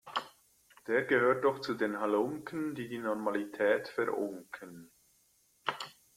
[0.87, 4.91] Der gehört doch zu den Halunken, die die Normalität verunken!